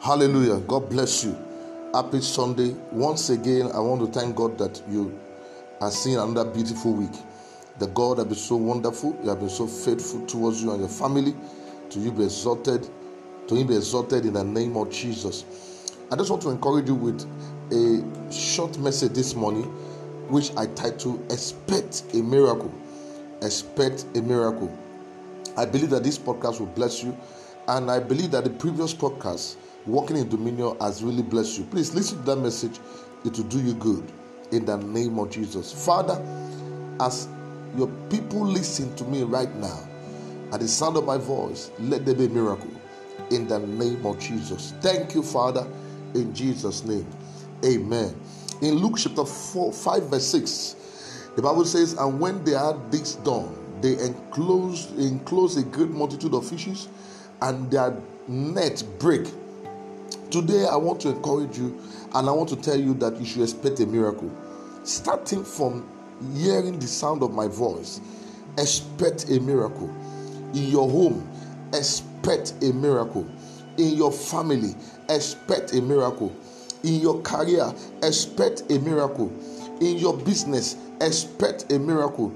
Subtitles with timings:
[0.00, 0.60] Hallelujah.
[0.60, 1.36] God bless you.
[1.92, 2.74] Happy Sunday.
[2.90, 5.20] Once again, I want to thank God that you
[5.82, 7.12] are seeing another beautiful week.
[7.78, 10.88] The God has been so wonderful, He has been so faithful towards you and your
[10.88, 11.34] family.
[11.90, 12.88] To you be exalted,
[13.46, 15.44] to him be exalted in the name of Jesus.
[16.10, 17.20] I just want to encourage you with
[17.70, 19.64] a short message this morning,
[20.30, 22.72] which I title Expect a Miracle.
[23.42, 24.74] Expect a Miracle.
[25.58, 27.14] I believe that this podcast will bless you,
[27.68, 29.56] and I believe that the previous podcast,
[29.86, 31.64] Walking in Dominion, has really blessed you.
[31.64, 32.78] Please listen to that message,
[33.24, 34.04] it will do you good
[34.52, 35.72] in the name of Jesus.
[35.84, 36.22] Father,
[37.00, 37.28] as
[37.76, 39.88] your people listen to me right now,
[40.52, 42.70] at the sound of my voice, let there be a miracle
[43.30, 44.74] in the name of Jesus.
[44.80, 45.66] Thank you, Father,
[46.14, 47.06] in Jesus' name.
[47.64, 48.14] Amen.
[48.60, 50.76] In Luke chapter 4, 5, verse 6,
[51.36, 56.34] the Bible says, And when they had this done, they enclosed, enclosed a great multitude
[56.34, 56.88] of fishes,
[57.40, 57.96] and their
[58.28, 59.26] net break.
[60.30, 61.76] Today, I want to encourage you,
[62.14, 64.30] and I want to tell you that you should expect a miracle.
[64.84, 65.88] Starting from
[66.36, 68.00] hearing the sound of my voice,
[68.56, 69.92] expect a miracle.
[70.54, 71.28] In your home,
[71.74, 73.28] expect a miracle.
[73.76, 74.76] In your family,
[75.08, 76.32] expect a miracle.
[76.84, 79.32] In your career, expect a miracle.
[79.80, 82.32] In your business, expect a miracle.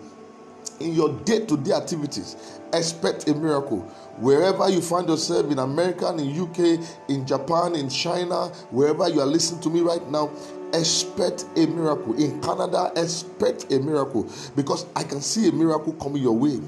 [0.80, 3.80] In your day to day activities, expect a miracle.
[4.18, 9.26] Wherever you find yourself in America, in UK, in Japan, in China, wherever you are
[9.26, 10.30] listening to me right now,
[10.72, 12.14] expect a miracle.
[12.20, 16.60] In Canada, expect a miracle because I can see a miracle coming your way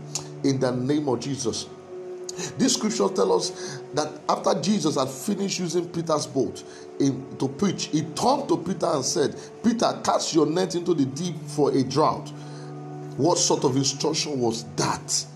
[0.44, 1.66] in the name of Jesus.
[2.58, 6.62] This scripture tells us that after Jesus had finished using Peter's boat
[7.00, 9.34] in, to preach, he turned to Peter and said,
[9.64, 12.30] Peter, cast your net into the deep for a drought.
[13.16, 15.26] What sort of instruction was that?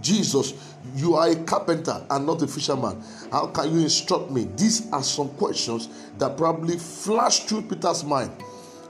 [0.00, 0.54] Jesus,
[0.96, 3.02] you are a carpenter and not a fisherman.
[3.30, 4.48] How can you instruct me?
[4.56, 5.88] These are some questions
[6.18, 8.32] that probably flashed through Peter's mind.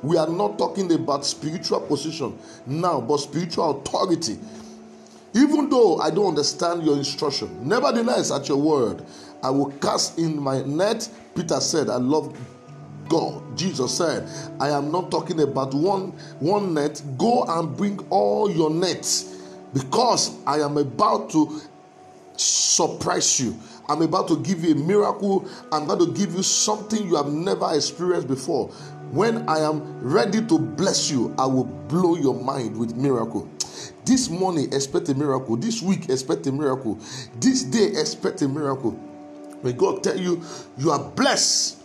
[0.02, 2.36] We are not talking about spiritual position
[2.66, 4.38] now, but spiritual authority.
[5.34, 9.04] Even though I don't understand your instruction, nevertheless, at your word,
[9.42, 11.08] I will cast in my net.
[11.34, 12.36] Peter said, I love
[13.12, 13.58] God.
[13.58, 14.26] Jesus said,
[14.58, 17.02] I am not talking about one, one net.
[17.18, 19.36] Go and bring all your nets
[19.74, 21.60] because I am about to
[22.38, 23.54] surprise you.
[23.86, 25.46] I'm about to give you a miracle.
[25.70, 28.68] I'm going to give you something you have never experienced before.
[29.10, 33.46] When I am ready to bless you, I will blow your mind with miracle.
[34.06, 35.56] This morning, expect a miracle.
[35.56, 36.98] This week, expect a miracle.
[37.40, 38.92] This day, expect a miracle.
[39.60, 40.42] When God tell you
[40.78, 41.81] you are blessed,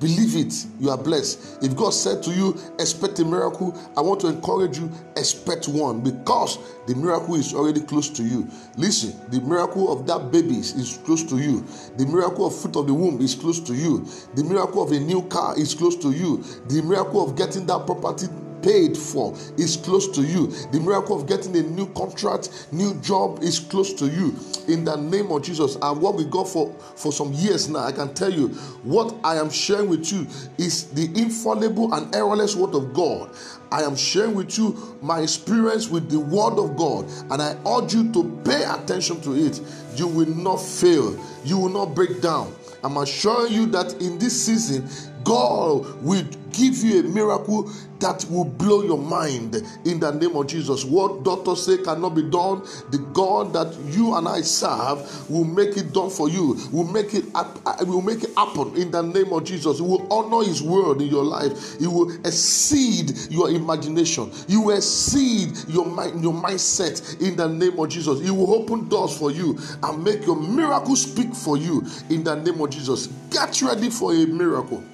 [0.00, 0.66] believe it.
[0.80, 1.62] You are blessed.
[1.62, 6.00] If God said to you, expect a miracle, I want to encourage you, expect one
[6.00, 8.48] because the miracle is already close to you.
[8.76, 11.64] Listen, the miracle of that baby is close to you.
[11.96, 14.06] The miracle of fruit of the womb is close to you.
[14.34, 16.44] The miracle of a new car is close to you.
[16.68, 18.26] The miracle of getting that property
[18.64, 20.46] paid for is close to you.
[20.72, 24.34] The miracle of getting a new contract, new job is close to you.
[24.66, 27.92] In the name of Jesus, and what we got for for some years now, I
[27.92, 28.48] can tell you
[28.82, 30.26] what I am sharing with you
[30.56, 33.30] is the infallible and errorless word of God.
[33.70, 37.92] I am sharing with you my experience with the word of God, and I urge
[37.92, 39.60] you to pay attention to it.
[39.96, 41.18] You will not fail.
[41.44, 42.54] You will not break down.
[42.84, 44.86] I'm assuring you that in this season,
[45.24, 47.70] God will give you a miracle
[48.00, 50.84] that will blow your mind in the name of Jesus.
[50.84, 55.76] What doctors say cannot be done, the God that you and I serve will make
[55.76, 56.58] it done for you.
[56.70, 59.78] Will make it uh, will make it happen in the name of Jesus.
[59.78, 61.78] He will honor His word in your life.
[61.78, 64.30] He will exceed your imagination.
[64.48, 68.20] You will exceed your mind, your mindset in the name of Jesus.
[68.20, 72.34] He will open doors for you and make your miracle speak for you in the
[72.34, 73.06] name of Jesus.
[73.30, 74.84] Get ready for a miracle.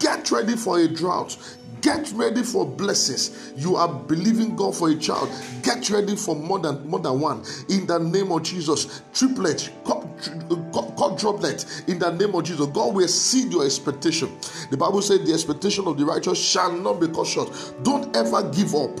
[0.00, 1.36] Get ready for a drought.
[1.82, 3.30] Get ready for blessings.
[3.56, 5.30] You are believing God for a child.
[5.62, 7.42] Get ready for more than more than one.
[7.70, 11.64] In the name of Jesus, triplet, quadruplet.
[11.88, 14.28] In the name of Jesus, God will exceed your expectation.
[14.70, 17.50] The Bible said, "The expectation of the righteous shall not be cut short."
[17.82, 19.00] Don't ever give up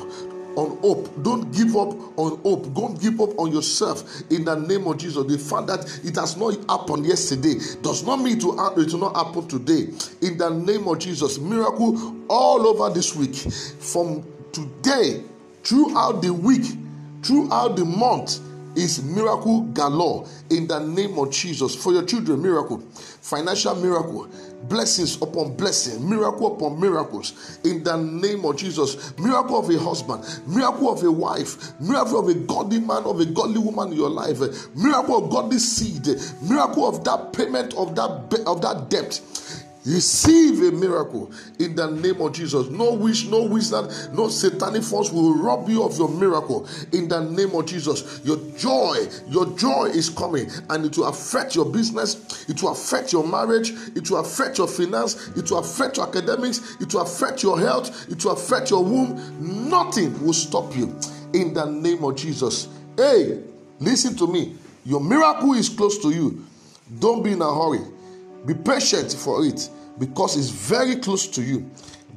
[0.56, 1.22] on hope.
[1.22, 2.72] Don't give up on hope.
[2.74, 5.26] Don't give up on yourself in the name of Jesus.
[5.26, 9.16] The fact that it has not happened yesterday does not mean to it will not
[9.16, 9.88] happen today.
[10.22, 13.34] In the name of Jesus, miracle all over this week.
[13.34, 15.22] From today,
[15.62, 16.64] throughout the week,
[17.22, 18.40] throughout the month,
[18.76, 21.74] is miracle galore in the name of Jesus.
[21.74, 24.28] For your children, miracle, financial miracle,
[24.70, 29.12] blessings upon blessings, miracle upon miracles in the name of Jesus.
[29.18, 33.26] Miracle of a husband, miracle of a wife, miracle of a godly man, of a
[33.26, 34.38] godly woman in your life,
[34.74, 36.06] miracle of godly seed,
[36.40, 39.20] miracle of that payment of that of that debt
[39.86, 42.68] Receive a miracle in the name of Jesus.
[42.68, 47.20] No wish, no wizard, no satanic force will rob you of your miracle in the
[47.20, 48.20] name of Jesus.
[48.22, 53.12] Your joy, your joy is coming and it will affect your business, it will affect
[53.14, 57.42] your marriage, it will affect your finance, it will affect your academics, it will affect
[57.42, 59.70] your health, it will affect your womb.
[59.70, 60.94] Nothing will stop you
[61.32, 62.68] in the name of Jesus.
[62.96, 63.40] Hey,
[63.78, 64.56] listen to me.
[64.84, 66.44] Your miracle is close to you.
[66.98, 67.80] Don't be in a hurry.
[68.46, 71.70] Be patient for it because it's very close to you.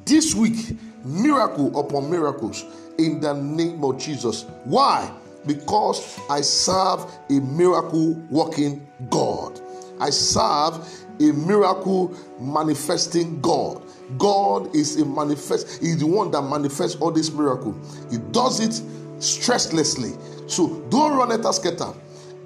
[0.06, 2.66] This week, miracle upon miracles
[2.98, 4.44] in the name of Jesus.
[4.64, 5.12] Why?
[5.46, 9.60] Because I serve a miracle working God.
[10.00, 10.88] I serve
[11.20, 13.84] a miracle manifesting God.
[14.18, 17.76] God is a manifest, He's the one that manifests all this miracle.
[18.12, 18.72] He does it
[19.20, 20.20] stresslessly.
[20.50, 21.94] So don't run at a scatter.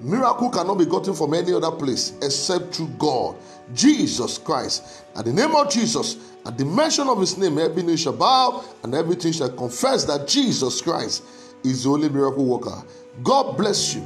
[0.01, 3.35] Miracle cannot be gotten from any other place except through God.
[3.73, 5.03] Jesus Christ.
[5.15, 8.63] At the name of Jesus, at the mention of his name, every knee shall bow
[8.83, 11.23] and everything shall confess that Jesus Christ
[11.63, 12.83] is the only miracle worker.
[13.23, 14.03] God bless you.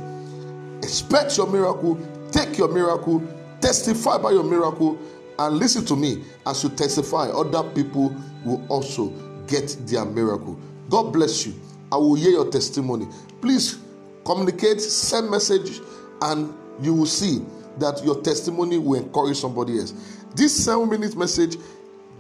[0.82, 2.00] Expect your miracle,
[2.32, 3.22] take your miracle,
[3.60, 4.98] testify by your miracle,
[5.38, 8.16] and listen to me as you testify, other people
[8.46, 9.10] will also
[9.48, 10.60] get their miracle.
[10.90, 11.54] God bless you.
[11.92, 13.08] I will hear your testimony.
[13.42, 13.80] Please
[14.26, 15.82] communicate, send message,
[16.22, 17.44] and you will see
[17.80, 19.94] that your testimony will encourage somebody else.
[20.36, 21.58] This seven minute message,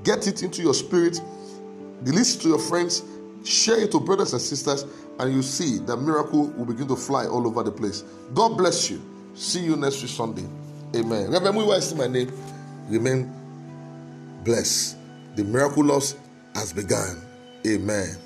[0.03, 1.19] get it into your spirit,
[2.01, 3.03] release it to your friends,
[3.43, 4.85] share it to brothers and sisters,
[5.19, 8.03] and you see the miracle will begin to fly all over the place.
[8.33, 9.01] God bless you.
[9.33, 10.45] See you next week Sunday.
[10.95, 11.31] Amen.
[11.31, 12.31] Reverend Muiwa is my name.
[12.89, 13.31] Remain
[14.43, 14.97] blessed.
[15.35, 16.15] The miraculous
[16.55, 17.21] has begun.
[17.65, 18.17] Amen.